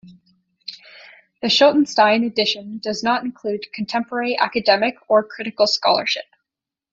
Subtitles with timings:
[1.43, 6.25] The Schottenstein Edition does not include contemporary academic or critical scholarship.